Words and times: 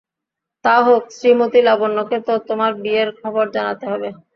তা 0.65 0.75
হোক, 0.85 1.03
শ্রীমতী 1.17 1.59
লাবণ্যকে 1.67 2.17
তো 2.27 2.33
তোমার 2.47 2.71
বিয়ের 2.81 3.09
খবর 3.19 3.45
জানাতে 3.55 3.85
হবে। 3.91 4.09